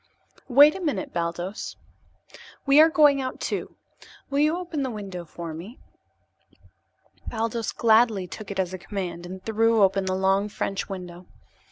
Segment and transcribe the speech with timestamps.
[0.49, 1.75] "Wait a minute, Baldos.
[2.65, 3.75] We are going out, too.
[4.31, 5.77] Will you open that window for me?"
[7.27, 11.27] Baldos gladly took it as a command and threw open the long French window.